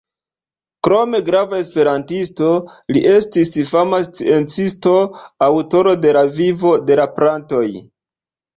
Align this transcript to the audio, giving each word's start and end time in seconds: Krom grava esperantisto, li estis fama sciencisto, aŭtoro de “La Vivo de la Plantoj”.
Krom 0.85 1.11
grava 1.27 1.59
esperantisto, 1.63 2.49
li 2.97 3.03
estis 3.11 3.53
fama 3.73 4.01
sciencisto, 4.09 4.97
aŭtoro 5.51 5.97
de 6.07 6.17
“La 6.21 6.27
Vivo 6.41 6.75
de 6.91 7.01
la 7.05 7.09
Plantoj”. 7.23 7.65